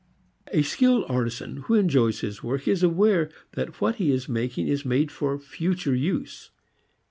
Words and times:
A 0.51 0.63
skilled 0.63 1.05
artisan 1.09 1.57
who 1.57 1.75
enjoys 1.75 2.21
his 2.21 2.41
work 2.41 2.67
is 2.67 2.81
aware 2.81 3.29
that 3.51 3.79
what 3.79 3.97
he 3.97 4.11
is 4.11 4.27
making 4.27 4.67
is 4.67 4.83
made 4.83 5.11
for 5.11 5.37
future 5.37 5.93
use. 5.93 6.49